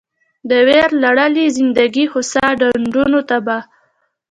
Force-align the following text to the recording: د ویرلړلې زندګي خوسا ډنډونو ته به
د 0.49 0.51
ویرلړلې 0.67 1.45
زندګي 1.57 2.05
خوسا 2.11 2.45
ډنډونو 2.59 3.19
ته 3.29 3.37
به 3.45 3.57